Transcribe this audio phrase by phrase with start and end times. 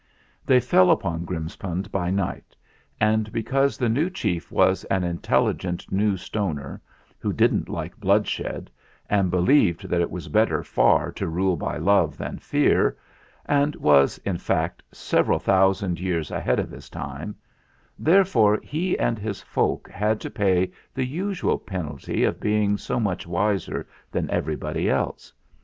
[0.47, 2.55] They fell upon Grimspound by night,
[2.99, 6.81] and because the new chief was an intelligent New Stoner
[7.19, 8.71] who didn't like bloodshed,
[9.11, 12.97] and believed that it was better far to rule by love than fear,
[13.45, 17.35] and was, in fact, several thousand years ahead of his time,
[17.99, 23.27] therefore he and his folk had to pay the usual penalty of being so much
[23.27, 25.31] wiser than everybody else.